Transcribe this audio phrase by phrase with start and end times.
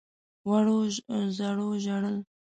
[0.49, 0.77] وړو
[1.37, 2.17] _زړو ژړل.